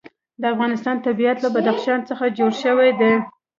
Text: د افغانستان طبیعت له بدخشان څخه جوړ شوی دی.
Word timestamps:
د 0.41 0.43
افغانستان 0.53 0.95
طبیعت 1.07 1.37
له 1.41 1.49
بدخشان 1.55 1.99
څخه 2.09 2.25
جوړ 2.37 2.51
شوی 2.63 2.89
دی. 2.99 3.13